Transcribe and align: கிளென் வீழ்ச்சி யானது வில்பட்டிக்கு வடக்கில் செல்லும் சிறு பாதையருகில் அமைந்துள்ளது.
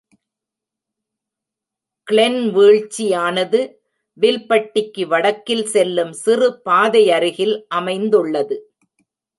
கிளென் 2.07 2.39
வீழ்ச்சி 2.51 3.05
யானது 3.11 3.61
வில்பட்டிக்கு 4.17 5.05
வடக்கில் 5.07 5.65
செல்லும் 5.65 6.13
சிறு 6.23 6.49
பாதையருகில் 6.65 7.55
அமைந்துள்ளது. 7.67 8.57